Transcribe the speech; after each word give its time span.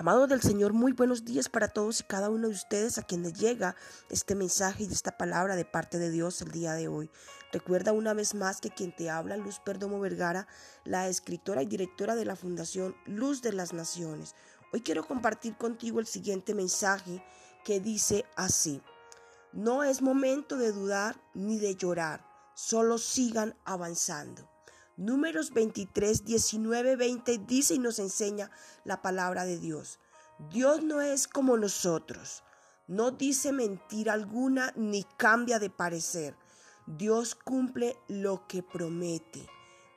Amados 0.00 0.28
del 0.28 0.40
Señor, 0.40 0.74
muy 0.74 0.92
buenos 0.92 1.24
días 1.24 1.48
para 1.48 1.66
todos 1.66 1.98
y 1.98 2.04
cada 2.04 2.30
uno 2.30 2.46
de 2.46 2.54
ustedes 2.54 2.98
a 2.98 3.02
quienes 3.02 3.32
llega 3.32 3.74
este 4.10 4.36
mensaje 4.36 4.84
y 4.84 4.92
esta 4.92 5.18
palabra 5.18 5.56
de 5.56 5.64
parte 5.64 5.98
de 5.98 6.12
Dios 6.12 6.40
el 6.40 6.52
día 6.52 6.74
de 6.74 6.86
hoy. 6.86 7.10
Recuerda 7.52 7.90
una 7.90 8.14
vez 8.14 8.36
más 8.36 8.60
que 8.60 8.70
quien 8.70 8.94
te 8.94 9.10
habla, 9.10 9.36
Luz 9.36 9.58
Perdomo 9.58 9.98
Vergara, 9.98 10.46
la 10.84 11.08
escritora 11.08 11.64
y 11.64 11.66
directora 11.66 12.14
de 12.14 12.24
la 12.24 12.36
Fundación 12.36 12.94
Luz 13.06 13.42
de 13.42 13.52
las 13.52 13.72
Naciones. 13.72 14.36
Hoy 14.72 14.82
quiero 14.82 15.04
compartir 15.04 15.56
contigo 15.56 15.98
el 15.98 16.06
siguiente 16.06 16.54
mensaje 16.54 17.20
que 17.64 17.80
dice 17.80 18.24
así. 18.36 18.80
No 19.52 19.82
es 19.82 20.00
momento 20.00 20.56
de 20.56 20.70
dudar 20.70 21.20
ni 21.34 21.58
de 21.58 21.74
llorar, 21.74 22.24
solo 22.54 22.98
sigan 22.98 23.56
avanzando. 23.64 24.48
Números 24.98 25.52
23, 25.52 26.24
19, 26.24 26.96
20 26.96 27.38
dice 27.46 27.74
y 27.74 27.78
nos 27.78 28.00
enseña 28.00 28.50
la 28.82 29.00
palabra 29.00 29.44
de 29.44 29.56
Dios. 29.56 30.00
Dios 30.50 30.82
no 30.82 31.00
es 31.00 31.28
como 31.28 31.56
nosotros, 31.56 32.42
no 32.88 33.12
dice 33.12 33.52
mentira 33.52 34.12
alguna 34.12 34.72
ni 34.74 35.04
cambia 35.16 35.60
de 35.60 35.70
parecer. 35.70 36.36
Dios 36.86 37.36
cumple 37.36 37.96
lo 38.08 38.48
que 38.48 38.64
promete. 38.64 39.46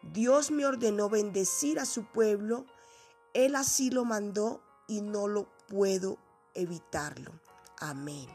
Dios 0.04 0.52
me 0.52 0.68
ordenó 0.68 1.10
bendecir 1.10 1.80
a 1.80 1.86
su 1.86 2.06
pueblo, 2.06 2.68
Él 3.34 3.56
así 3.56 3.90
lo 3.90 4.06
mandó 4.06 4.62
y 4.88 5.02
no 5.02 5.28
lo 5.28 5.52
puedo 5.68 6.20
evitarlo. 6.54 7.32
Amén. 7.80 8.28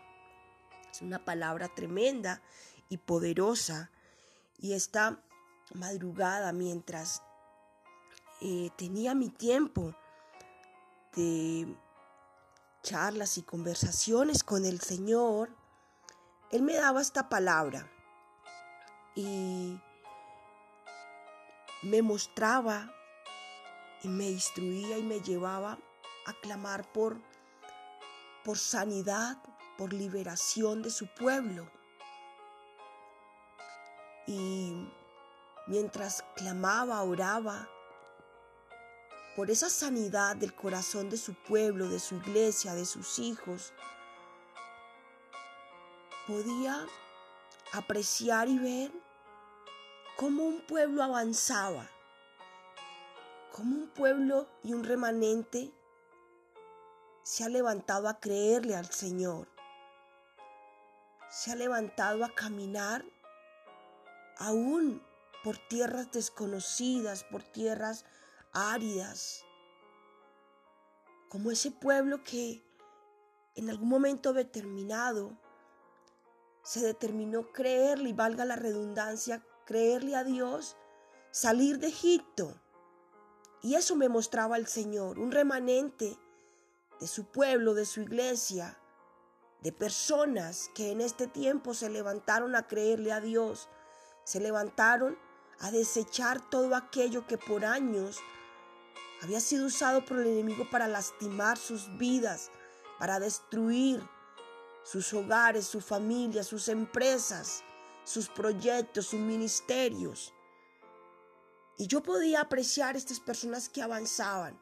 Es 0.91 1.01
una 1.01 1.25
palabra 1.25 1.73
tremenda 1.73 2.43
y 2.89 2.97
poderosa 2.97 3.93
y 4.59 4.73
está 4.73 5.23
madrugada 5.75 6.53
mientras 6.53 7.23
eh, 8.41 8.71
tenía 8.77 9.15
mi 9.15 9.31
tiempo 9.31 9.95
de 11.15 11.77
charlas 12.83 13.39
y 13.39 13.43
conversaciones 13.43 14.45
con 14.45 14.65
el 14.65 14.81
Señor, 14.81 15.51
Él 16.51 16.63
me 16.63 16.75
daba 16.75 17.01
esta 17.01 17.29
palabra 17.29 17.91
y 19.15 19.81
me 21.83 22.03
mostraba 22.03 22.93
y 24.03 24.09
me 24.09 24.31
instruía 24.31 24.99
y 24.99 25.03
me 25.03 25.21
llevaba 25.21 25.79
a 26.27 26.33
clamar 26.35 26.91
por, 26.93 27.21
por 28.45 28.59
sanidad, 28.59 29.39
por 29.79 29.93
liberación 29.93 30.83
de 30.83 30.91
su 30.91 31.07
pueblo. 31.15 31.69
Y 34.27 34.89
mientras 35.67 36.25
clamaba, 36.35 37.03
oraba 37.03 37.69
por 39.37 39.51
esa 39.51 39.69
sanidad 39.69 40.37
del 40.37 40.55
corazón 40.55 41.11
de 41.11 41.19
su 41.19 41.35
pueblo, 41.35 41.89
de 41.89 42.01
su 42.01 42.17
iglesia, 42.17 42.75
de 42.75 42.87
sus 42.87 43.19
hijos, 43.19 43.75
podía 46.27 46.87
apreciar 47.73 48.49
y 48.49 48.59
ver 48.59 48.93
cómo 50.17 50.45
un 50.45 50.61
pueblo 50.67 51.03
avanzaba, 51.03 51.87
cómo 53.53 53.77
un 53.77 53.89
pueblo 53.89 54.49
y 54.63 54.73
un 54.73 54.85
remanente 54.85 55.71
se 57.23 57.45
ha 57.45 57.49
levantado 57.49 58.09
a 58.09 58.19
creerle 58.19 58.75
al 58.75 58.91
Señor, 58.91 59.49
se 61.29 61.53
ha 61.53 61.57
levantado 61.57 62.25
a 62.25 62.35
caminar 62.35 63.05
aún 64.39 65.06
por 65.47 65.59
tierras 65.59 66.11
desconocidas, 66.11 67.23
por 67.23 67.45
tierras 67.45 68.05
áridas, 68.53 69.45
como 71.29 71.53
ese 71.53 71.71
pueblo 71.71 72.25
que 72.25 72.65
en 73.55 73.71
algún 73.71 73.89
momento 73.89 74.33
determinado 74.33 75.39
se 76.65 76.81
determinó 76.81 77.53
creerle, 77.53 78.09
y 78.09 78.13
valga 78.13 78.45
la 78.45 78.57
redundancia, 78.57 79.41
creerle 79.67 80.17
a 80.17 80.25
Dios, 80.25 80.77
salir 81.31 81.79
de 81.79 81.87
Egipto. 81.87 82.61
Y 83.63 83.77
eso 83.77 83.95
me 83.95 84.09
mostraba 84.09 84.57
el 84.57 84.67
Señor, 84.67 85.17
un 85.17 85.31
remanente 85.31 86.19
de 86.99 87.07
su 87.07 87.25
pueblo, 87.25 87.75
de 87.75 87.87
su 87.87 88.01
iglesia, 88.01 88.81
de 89.63 89.71
personas 89.71 90.73
que 90.75 90.91
en 90.91 91.01
este 91.01 91.29
tiempo 91.29 91.73
se 91.73 91.89
levantaron 91.89 92.57
a 92.57 92.67
creerle 92.67 93.13
a 93.13 93.21
Dios, 93.21 93.69
se 94.25 94.41
levantaron 94.41 95.17
a 95.61 95.71
desechar 95.71 96.41
todo 96.51 96.75
aquello 96.75 97.27
que 97.27 97.39
por 97.39 97.65
años 97.65 98.19
había 99.23 99.41
sido 99.41 99.67
usado 99.67 100.05
por 100.05 100.19
el 100.19 100.27
enemigo 100.27 100.69
para 100.71 100.87
lastimar 100.87 101.57
sus 101.57 101.97
vidas, 101.97 102.51
para 102.99 103.19
destruir 103.19 104.03
sus 104.85 105.13
hogares, 105.15 105.67
su 105.67 105.81
familia, 105.81 106.45
sus 106.45 106.69
empresas, 106.69 107.65
sus 108.05 108.29
proyectos, 108.29 109.07
sus 109.07 109.21
ministerios. 109.21 110.33
Y 111.79 111.87
yo 111.87 112.03
podía 112.03 112.43
apreciar 112.43 112.97
estas 112.97 113.21
personas 113.21 113.69
que 113.69 113.83
avanzaban, 113.83 114.59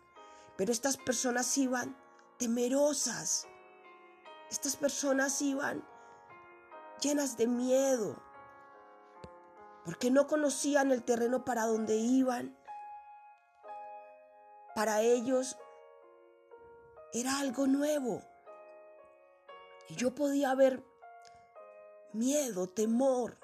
pero 0.56 0.72
estas 0.72 0.96
personas 0.96 1.56
iban 1.58 1.96
temerosas. 2.38 3.46
Estas 4.50 4.76
personas 4.76 5.40
iban 5.42 5.86
llenas 7.00 7.36
de 7.36 7.46
miedo, 7.46 8.20
porque 9.84 10.10
no 10.10 10.26
conocían 10.26 10.90
el 10.90 11.02
terreno 11.02 11.44
para 11.44 11.66
donde 11.66 11.96
iban. 11.96 12.56
Para 14.74 15.02
ellos 15.02 15.56
era 17.12 17.38
algo 17.38 17.66
nuevo. 17.66 18.22
Y 19.88 19.96
yo 19.96 20.14
podía 20.14 20.54
ver 20.54 20.82
miedo, 22.12 22.66
temor. 22.66 23.38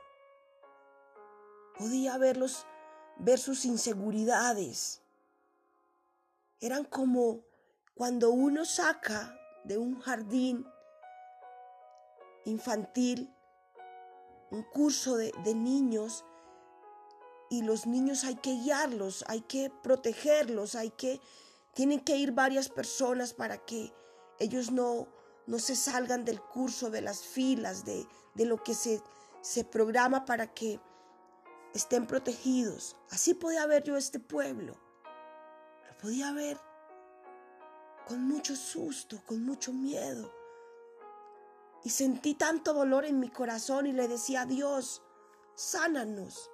Podía 1.79 2.17
verlos, 2.19 2.67
ver 3.17 3.39
sus 3.39 3.65
inseguridades. 3.65 5.03
Eran 6.61 6.85
como 6.85 7.43
cuando 7.95 8.31
uno 8.31 8.65
saca 8.65 9.39
de 9.65 9.77
un 9.77 10.01
jardín 10.01 10.67
infantil 12.45 13.35
un 14.51 14.63
curso 14.65 15.17
de, 15.17 15.33
de 15.45 15.55
niños 15.55 16.25
y 17.51 17.63
los 17.63 17.85
niños 17.85 18.23
hay 18.25 18.37
que 18.37 18.53
guiarlos, 18.53 19.25
hay 19.27 19.41
que 19.43 19.71
protegerlos, 19.83 20.77
hay 20.77 20.91
que, 20.91 21.21
tienen 21.75 22.01
que 22.01 22.17
ir 22.17 22.31
varias 22.31 22.69
personas 22.69 23.35
para 23.35 23.59
que 23.59 23.93
ellos 24.39 24.71
no, 24.71 25.09
no 25.47 25.59
se 25.59 25.75
salgan 25.75 26.25
del 26.25 26.41
curso, 26.41 26.91
de 26.91 27.03
las 27.03 27.23
filas, 27.23 27.85
de, 27.85 28.07
de 28.35 28.45
lo 28.45 28.63
que 28.63 28.73
se, 28.75 29.03
se 29.41 29.65
programa 29.65 30.25
para 30.25 30.55
que 30.55 30.81
estén 31.75 32.07
protegidos. 32.07 32.97
Así 33.11 33.35
podía 33.35 33.67
ver 33.67 33.83
yo 33.83 33.97
este 33.97 34.21
pueblo. 34.21 34.77
Lo 35.89 35.99
podía 35.99 36.33
ver 36.33 36.57
con 38.07 38.23
mucho 38.29 38.55
susto, 38.55 39.21
con 39.27 39.45
mucho 39.45 39.73
miedo. 39.73 40.33
Y 41.83 41.91
sentí 41.91 42.35
tanto 42.35 42.75
dolor 42.75 43.05
en 43.05 43.19
mi 43.19 43.29
corazón 43.29 43.89
y 43.89 43.93
le 43.93 44.07
decía 44.07 44.43
a 44.43 44.47
Dios, 44.47 45.03
sánanos 45.57 46.49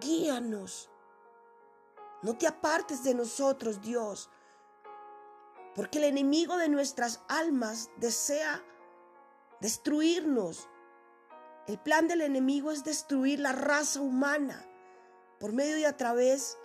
guíanos. 0.00 0.90
No 2.22 2.36
te 2.36 2.46
apartes 2.46 3.04
de 3.04 3.14
nosotros, 3.14 3.80
Dios, 3.82 4.30
porque 5.74 5.98
el 5.98 6.04
enemigo 6.04 6.56
de 6.56 6.68
nuestras 6.68 7.22
almas 7.28 7.90
desea 7.96 8.64
destruirnos. 9.60 10.68
El 11.66 11.78
plan 11.78 12.08
del 12.08 12.20
enemigo 12.20 12.70
es 12.70 12.84
destruir 12.84 13.40
la 13.40 13.52
raza 13.52 14.00
humana 14.00 14.64
por 15.40 15.52
medio 15.52 15.78
y 15.78 15.84
a 15.84 15.96
través 15.96 16.58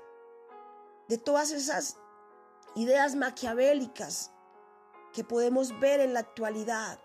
de 1.08 1.18
todas 1.18 1.52
esas 1.52 1.98
ideas 2.76 3.16
maquiavélicas 3.16 4.32
que 5.14 5.24
podemos 5.24 5.78
ver 5.80 6.00
en 6.00 6.14
la 6.14 6.20
actualidad, 6.20 7.00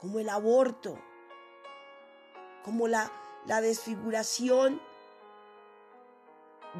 como 0.00 0.18
el 0.18 0.28
aborto, 0.28 0.98
como 2.64 2.88
la, 2.88 3.12
la 3.46 3.60
desfiguración 3.60 4.80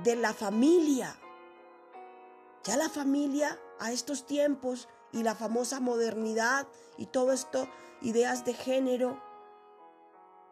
de 0.02 0.16
la 0.16 0.32
familia. 0.32 1.16
Ya 2.64 2.76
la 2.76 2.88
familia 2.88 3.58
a 3.78 3.92
estos 3.92 4.26
tiempos 4.26 4.88
y 5.12 5.22
la 5.22 5.34
famosa 5.34 5.80
modernidad 5.80 6.66
y 6.98 7.06
todo 7.06 7.32
esto, 7.32 7.68
ideas 8.02 8.44
de 8.44 8.54
género, 8.54 9.22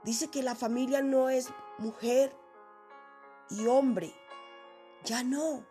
dice 0.04 0.28
que 0.28 0.42
la 0.42 0.54
familia 0.54 1.02
no 1.02 1.28
es 1.28 1.48
mujer 1.78 2.34
y 3.50 3.66
hombre. 3.66 4.14
Ya 5.04 5.22
no. 5.22 5.66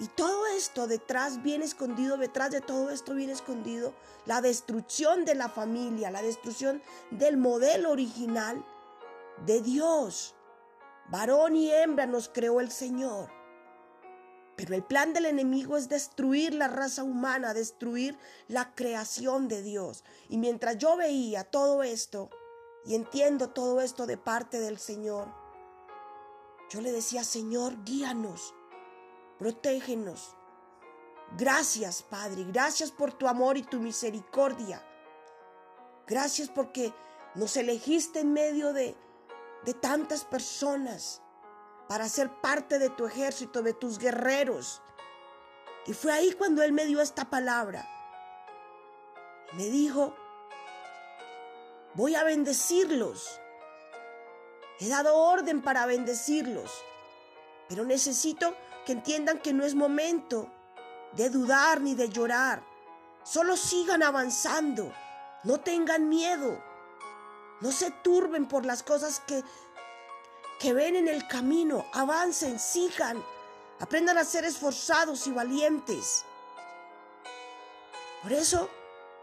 Y 0.00 0.08
todo 0.08 0.46
esto 0.48 0.86
detrás 0.86 1.42
viene 1.42 1.64
escondido, 1.64 2.16
detrás 2.16 2.50
de 2.50 2.60
todo 2.60 2.90
esto 2.90 3.14
viene 3.14 3.32
escondido 3.32 3.94
la 4.26 4.40
destrucción 4.40 5.24
de 5.24 5.36
la 5.36 5.48
familia, 5.48 6.10
la 6.10 6.20
destrucción 6.20 6.82
del 7.10 7.36
modelo 7.36 7.92
original 7.92 8.64
de 9.46 9.60
Dios. 9.60 10.33
Varón 11.10 11.56
y 11.56 11.70
hembra 11.70 12.06
nos 12.06 12.28
creó 12.28 12.60
el 12.60 12.70
Señor. 12.70 13.30
Pero 14.56 14.74
el 14.74 14.84
plan 14.84 15.12
del 15.12 15.26
enemigo 15.26 15.76
es 15.76 15.88
destruir 15.88 16.54
la 16.54 16.68
raza 16.68 17.02
humana, 17.02 17.54
destruir 17.54 18.16
la 18.46 18.74
creación 18.74 19.48
de 19.48 19.62
Dios. 19.62 20.04
Y 20.28 20.38
mientras 20.38 20.78
yo 20.78 20.96
veía 20.96 21.44
todo 21.44 21.82
esto 21.82 22.30
y 22.84 22.94
entiendo 22.94 23.50
todo 23.50 23.80
esto 23.80 24.06
de 24.06 24.16
parte 24.16 24.60
del 24.60 24.78
Señor, 24.78 25.28
yo 26.70 26.80
le 26.80 26.92
decía, 26.92 27.24
Señor, 27.24 27.84
guíanos, 27.84 28.54
protégenos. 29.38 30.36
Gracias, 31.36 32.02
Padre, 32.02 32.44
gracias 32.44 32.92
por 32.92 33.12
tu 33.12 33.26
amor 33.26 33.56
y 33.56 33.62
tu 33.62 33.80
misericordia. 33.80 34.82
Gracias 36.06 36.48
porque 36.48 36.92
nos 37.34 37.56
elegiste 37.56 38.20
en 38.20 38.32
medio 38.32 38.72
de, 38.72 38.96
de 39.64 39.74
tantas 39.74 40.24
personas 40.24 41.22
para 41.88 42.08
ser 42.08 42.30
parte 42.40 42.78
de 42.78 42.90
tu 42.90 43.06
ejército, 43.06 43.62
de 43.62 43.74
tus 43.74 43.98
guerreros. 43.98 44.82
Y 45.86 45.92
fue 45.92 46.12
ahí 46.12 46.32
cuando 46.32 46.62
Él 46.62 46.72
me 46.72 46.86
dio 46.86 47.00
esta 47.00 47.28
palabra. 47.28 47.88
Me 49.52 49.64
dijo, 49.64 50.14
voy 51.94 52.14
a 52.14 52.24
bendecirlos. 52.24 53.40
He 54.80 54.88
dado 54.88 55.16
orden 55.16 55.62
para 55.62 55.86
bendecirlos. 55.86 56.70
Pero 57.68 57.84
necesito 57.84 58.56
que 58.84 58.92
entiendan 58.92 59.38
que 59.38 59.52
no 59.52 59.64
es 59.64 59.74
momento 59.74 60.50
de 61.12 61.30
dudar 61.30 61.80
ni 61.80 61.94
de 61.94 62.08
llorar. 62.08 62.62
Solo 63.22 63.56
sigan 63.56 64.02
avanzando. 64.02 64.92
No 65.44 65.60
tengan 65.60 66.08
miedo. 66.08 66.62
No 67.60 67.72
se 67.72 67.90
turben 67.90 68.46
por 68.46 68.66
las 68.66 68.82
cosas 68.82 69.20
que 69.26 69.42
que 70.58 70.72
ven 70.72 70.96
en 70.96 71.08
el 71.08 71.26
camino, 71.26 71.84
avancen, 71.92 72.58
sigan, 72.58 73.22
aprendan 73.80 74.18
a 74.18 74.24
ser 74.24 74.44
esforzados 74.44 75.26
y 75.26 75.32
valientes. 75.32 76.24
Por 78.22 78.32
eso 78.32 78.70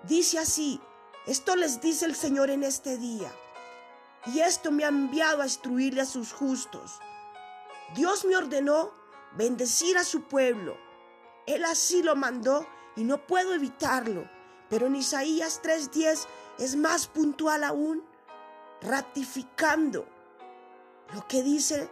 dice 0.03 0.39
así, 0.39 0.79
esto 1.25 1.55
les 1.55 1.81
dice 1.81 2.05
el 2.05 2.15
Señor 2.15 2.49
en 2.49 2.63
este 2.63 2.97
día, 2.97 3.31
y 4.27 4.39
esto 4.39 4.71
me 4.71 4.83
ha 4.85 4.89
enviado 4.89 5.41
a 5.41 5.45
instruirle 5.45 6.01
a 6.01 6.05
sus 6.05 6.31
justos. 6.31 6.99
Dios 7.95 8.23
me 8.25 8.37
ordenó 8.37 8.91
bendecir 9.35 9.97
a 9.97 10.03
su 10.03 10.23
pueblo. 10.23 10.77
Él 11.47 11.65
así 11.65 12.03
lo 12.03 12.15
mandó 12.15 12.67
y 12.95 13.03
no 13.03 13.25
puedo 13.25 13.53
evitarlo. 13.53 14.29
Pero 14.69 14.85
en 14.85 14.95
Isaías 14.95 15.59
3:10 15.63 16.27
es 16.59 16.75
más 16.75 17.07
puntual 17.07 17.63
aún, 17.63 18.05
ratificando 18.81 20.07
lo 21.13 21.27
que 21.27 21.43
dice 21.43 21.89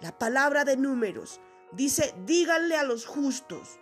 la 0.00 0.16
palabra 0.16 0.64
de 0.64 0.76
números. 0.76 1.40
Dice, 1.72 2.14
díganle 2.24 2.76
a 2.76 2.84
los 2.84 3.06
justos 3.06 3.78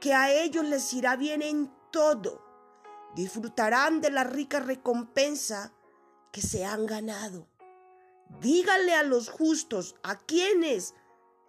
que 0.00 0.14
a 0.14 0.32
ellos 0.32 0.64
les 0.64 0.92
irá 0.92 1.16
bien 1.16 1.42
en 1.42 1.72
todo. 1.90 2.42
Disfrutarán 3.14 4.00
de 4.00 4.10
la 4.10 4.24
rica 4.24 4.60
recompensa 4.60 5.72
que 6.32 6.40
se 6.42 6.64
han 6.64 6.86
ganado. 6.86 7.48
Díganle 8.40 8.94
a 8.94 9.02
los 9.02 9.30
justos, 9.30 9.96
¿a 10.02 10.18
quiénes? 10.18 10.94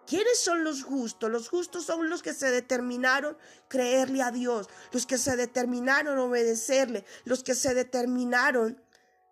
¿Quiénes 0.06 0.40
son 0.40 0.64
los 0.64 0.82
justos? 0.82 1.30
Los 1.30 1.48
justos 1.48 1.84
son 1.84 2.08
los 2.08 2.22
que 2.22 2.34
se 2.34 2.50
determinaron 2.50 3.36
creerle 3.68 4.22
a 4.22 4.32
Dios, 4.32 4.68
los 4.90 5.06
que 5.06 5.18
se 5.18 5.36
determinaron 5.36 6.18
obedecerle, 6.18 7.04
los 7.24 7.44
que 7.44 7.54
se 7.54 7.74
determinaron 7.74 8.82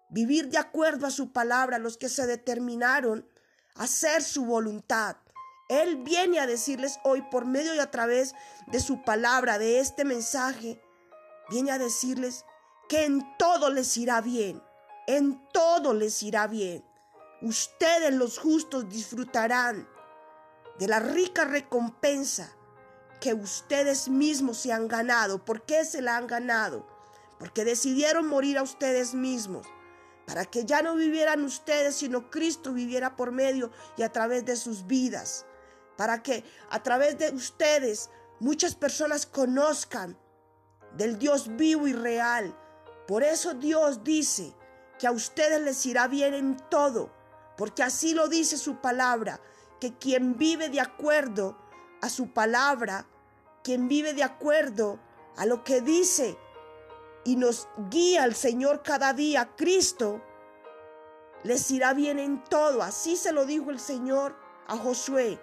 vivir 0.09 0.49
de 0.49 0.59
acuerdo 0.59 1.07
a 1.07 1.11
su 1.11 1.33
palabra, 1.33 1.79
los 1.79 1.97
que 1.97 2.09
se 2.09 2.27
determinaron 2.27 3.29
a 3.75 3.85
hacer 3.85 4.23
su 4.23 4.45
voluntad. 4.45 5.17
Él 5.69 5.97
viene 5.97 6.41
a 6.41 6.47
decirles 6.47 6.99
hoy 7.05 7.23
por 7.31 7.45
medio 7.45 7.75
y 7.75 7.79
a 7.79 7.91
través 7.91 8.35
de 8.67 8.81
su 8.81 9.03
palabra, 9.03 9.59
de 9.59 9.81
este 9.81 10.05
mensaje, 10.05 10.81
viene 11.51 11.73
a 11.73 11.79
decirles 11.79 12.45
que 12.89 13.05
en 13.05 13.37
todo 13.39 13.71
les 13.71 13.97
irá 13.97 14.21
bien, 14.21 14.63
en 15.07 15.47
todo 15.53 15.93
les 15.93 16.23
irá 16.23 16.47
bien. 16.47 16.85
Ustedes 17.43 18.13
los 18.15 18.39
justos 18.39 18.89
disfrutarán 18.89 19.89
de 20.79 20.89
la 20.89 21.01
rica 21.01 21.45
recompensa 21.45 22.51
que 23.21 23.35
ustedes 23.35 24.09
mismos 24.09 24.59
se 24.59 24.73
han 24.73 24.89
ganado. 24.89 25.45
¿Por 25.45 25.67
qué 25.67 25.85
se 25.85 26.01
la 26.01 26.17
han 26.17 26.27
ganado? 26.27 26.87
Porque 27.39 27.65
decidieron 27.65 28.27
morir 28.27 28.59
a 28.59 28.63
ustedes 28.63 29.15
mismos 29.15 29.67
para 30.29 30.45
que 30.45 30.67
ya 30.67 30.83
no 30.83 30.95
vivieran 30.95 31.43
ustedes, 31.43 31.97
sino 31.97 32.31
Cristo 32.31 32.75
viviera 32.75 33.17
por 33.17 33.33
medio 33.33 33.71
y 33.97 34.03
a 34.03 34.13
través 34.13 34.45
de 34.45 34.57
sus 34.57 34.87
vidas, 34.87 35.47
para 35.97 36.23
que 36.23 36.45
a 36.69 36.83
través 36.83 37.17
de 37.17 37.31
ustedes 37.31 38.11
muchas 38.39 38.75
personas 38.75 39.25
conozcan 39.25 40.19
del 40.93 41.19
Dios 41.19 41.57
vivo 41.57 41.89
y 41.89 41.95
real. 41.95 42.55
Por 43.07 43.23
eso 43.23 43.55
Dios 43.55 44.05
dice 44.05 44.55
que 44.99 45.07
a 45.07 45.13
ustedes 45.13 45.63
les 45.63 45.87
irá 45.87 46.09
bien 46.09 46.35
en 46.35 46.59
todo, 46.69 47.11
porque 47.57 47.83
así 47.83 48.13
lo 48.13 48.29
dice 48.29 48.59
su 48.59 48.83
palabra, 48.83 49.41
que 49.81 49.97
quien 49.97 50.37
vive 50.37 50.69
de 50.69 50.83
acuerdo 50.83 51.57
a 52.03 52.11
su 52.11 52.35
palabra, 52.35 53.07
quien 53.65 53.89
vive 53.89 54.13
de 54.13 54.25
acuerdo 54.25 55.01
a 55.39 55.47
lo 55.47 55.65
que 55.65 55.81
dice 55.81 56.37
y 57.29 57.37
nos 57.37 57.69
guía 57.91 58.25
el 58.25 58.35
Señor 58.35 58.83
cada 58.83 59.13
día, 59.13 59.51
Cristo, 59.55 60.23
les 61.45 61.71
irá 61.71 61.93
bien 61.93 62.19
en 62.19 62.43
todo. 62.43 62.83
Así 62.83 63.17
se 63.17 63.33
lo 63.33 63.45
dijo 63.45 63.71
el 63.71 63.79
Señor 63.79 64.35
a 64.67 64.79
Josué. 64.79 65.39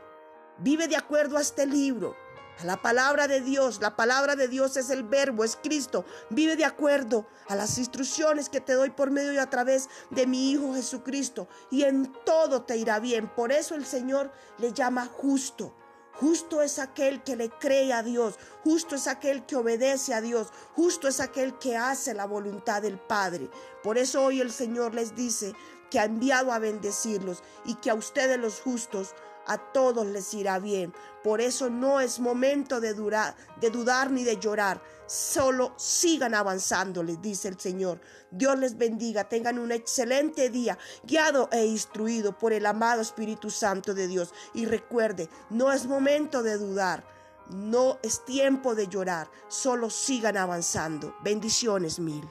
Vive 0.58 0.88
de 0.88 0.96
acuerdo 0.96 1.38
a 1.38 1.42
este 1.42 1.68
libro, 1.68 2.16
a 2.60 2.66
la 2.66 2.82
palabra 2.82 3.28
de 3.28 3.40
Dios. 3.40 3.82
La 3.82 3.96
palabra 3.96 4.36
de 4.36 4.48
Dios 4.48 4.78
es 4.78 4.90
el 4.90 5.04
verbo, 5.04 5.44
es 5.44 5.60
Cristo. 5.62 6.06
Vive 6.32 6.56
de 6.56 6.66
acuerdo 6.66 7.28
a 7.50 7.56
las 7.56 7.78
instrucciones 7.78 8.50
que 8.50 8.62
te 8.62 8.74
doy 8.74 8.90
por 8.90 9.12
medio 9.12 9.34
y 9.34 9.38
a 9.38 9.52
través 9.52 9.88
de 10.10 10.26
mi 10.26 10.50
Hijo 10.50 10.74
Jesucristo. 10.74 11.48
Y 11.70 11.84
en 11.84 12.12
todo 12.26 12.64
te 12.64 12.78
irá 12.78 13.00
bien. 13.00 13.28
Por 13.28 13.52
eso 13.52 13.76
el 13.76 13.86
Señor 13.86 14.32
le 14.58 14.74
llama 14.74 15.06
justo. 15.06 15.76
Justo 16.20 16.62
es 16.62 16.80
aquel 16.80 17.24
que 17.24 17.36
le 17.36 17.50
cree 17.50 17.92
a 17.92 18.02
Dios, 18.02 18.36
justo 18.64 18.96
es 18.96 19.08
aquel 19.08 19.46
que 19.46 19.58
obedece 19.58 20.14
a 20.14 20.22
Dios, 20.22 20.48
justo 20.74 21.08
es 21.08 21.20
aquel 21.20 21.58
que 21.60 21.76
hace 21.76 22.14
la 22.14 22.26
voluntad 22.26 22.82
del 22.82 22.98
Padre. 22.98 23.50
Por 23.84 23.98
eso 23.98 24.24
hoy 24.24 24.40
el 24.40 24.52
Señor 24.52 24.94
les 24.94 25.16
dice 25.16 25.54
que 25.92 26.00
ha 26.00 26.06
enviado 26.06 26.52
a 26.52 26.60
bendecirlos 26.60 27.44
y 27.66 27.76
que 27.76 27.90
a 27.90 27.96
ustedes 27.96 28.40
los 28.40 28.62
justos 28.62 29.14
a 29.48 29.58
todos 29.58 30.06
les 30.08 30.34
irá 30.34 30.60
bien. 30.60 30.94
Por 31.24 31.42
eso 31.42 31.70
no 31.70 32.00
es 32.00 32.20
momento 32.20 32.80
de, 32.80 32.94
de 32.94 33.70
dudar 33.70 34.12
ni 34.12 34.24
de 34.24 34.38
llorar. 34.38 34.82
Solo 35.08 35.74
sigan 35.78 36.34
avanzando, 36.34 37.04
les 37.04 37.22
dice 37.22 37.48
el 37.48 37.60
Señor. 37.60 38.00
Dios 38.32 38.58
les 38.58 38.78
bendiga, 38.78 39.30
tengan 39.30 39.60
un 39.60 39.72
excelente 39.72 40.50
día, 40.50 40.78
guiado 41.04 41.50
e 41.52 41.66
instruido 41.66 42.38
por 42.38 42.54
el 42.54 42.66
amado 42.66 43.02
Espíritu 43.02 43.50
Santo 43.50 43.94
de 43.94 44.08
Dios. 44.08 44.34
Y 44.54 44.66
recuerde, 44.66 45.30
no 45.50 45.72
es 45.72 45.86
momento 45.86 46.44
de 46.44 46.58
dudar, 46.58 47.04
no 47.50 48.00
es 48.02 48.26
tiempo 48.26 48.74
de 48.74 48.88
llorar, 48.88 49.30
solo 49.48 49.90
sigan 49.90 50.38
avanzando. 50.38 51.16
Bendiciones 51.24 52.00
mil. 52.00 52.28